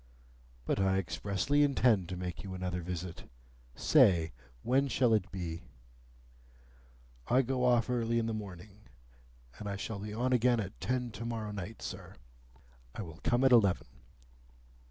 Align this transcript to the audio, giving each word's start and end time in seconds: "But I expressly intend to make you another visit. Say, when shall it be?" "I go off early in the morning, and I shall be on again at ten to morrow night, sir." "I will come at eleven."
"But 0.65 0.79
I 0.79 0.97
expressly 0.97 1.61
intend 1.61 2.09
to 2.09 2.17
make 2.17 2.43
you 2.43 2.55
another 2.55 2.81
visit. 2.81 3.29
Say, 3.75 4.31
when 4.63 4.87
shall 4.87 5.13
it 5.13 5.29
be?" 5.31 5.61
"I 7.27 7.43
go 7.43 7.63
off 7.65 7.87
early 7.87 8.17
in 8.17 8.25
the 8.25 8.33
morning, 8.33 8.87
and 9.59 9.69
I 9.69 9.75
shall 9.75 9.99
be 9.99 10.11
on 10.11 10.33
again 10.33 10.59
at 10.59 10.81
ten 10.81 11.11
to 11.11 11.23
morrow 11.23 11.51
night, 11.51 11.83
sir." 11.83 12.15
"I 12.95 13.03
will 13.03 13.19
come 13.23 13.43
at 13.43 13.51
eleven." 13.51 13.85